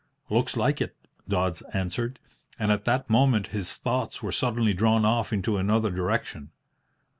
[0.31, 0.97] "Looks like it,"
[1.29, 2.17] Dodds answered;
[2.57, 6.49] and at that moment his thoughts were suddenly drawn off into another direction.